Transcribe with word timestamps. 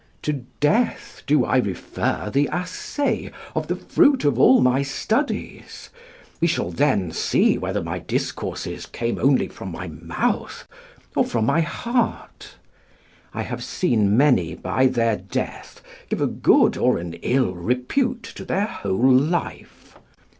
To 0.23 0.33
death 0.59 1.21
do 1.27 1.45
I 1.45 1.57
refer 1.57 2.31
the 2.33 2.49
assay 2.49 3.29
of 3.53 3.67
the 3.67 3.75
fruit 3.75 4.25
of 4.25 4.39
all 4.39 4.59
my 4.59 4.81
studies: 4.81 5.91
we 6.39 6.47
shall 6.47 6.71
then 6.71 7.11
see 7.11 7.55
whether 7.59 7.83
my 7.83 7.99
discourses 7.99 8.87
came 8.87 9.19
only 9.19 9.47
from 9.47 9.71
my 9.71 9.85
mouth 9.89 10.67
or 11.15 11.23
from 11.23 11.45
my 11.45 11.61
heart. 11.61 12.55
I 13.31 13.43
have 13.43 13.63
seen 13.63 14.17
many 14.17 14.55
by 14.55 14.87
their 14.87 15.17
death 15.17 15.83
give 16.09 16.19
a 16.19 16.25
good 16.25 16.77
or 16.77 16.97
an 16.97 17.13
ill 17.21 17.53
repute 17.53 18.23
to 18.23 18.43
their 18.43 18.65
whole 18.65 18.97
life. 19.13 19.95